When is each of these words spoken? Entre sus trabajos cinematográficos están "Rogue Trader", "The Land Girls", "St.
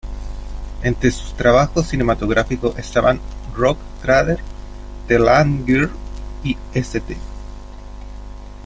Entre 0.81 1.11
sus 1.11 1.35
trabajos 1.35 1.85
cinematográficos 1.89 2.75
están 2.79 3.19
"Rogue 3.55 3.79
Trader", 4.01 4.39
"The 5.07 5.19
Land 5.19 5.63
Girls", 5.67 5.91
"St. 6.73 7.15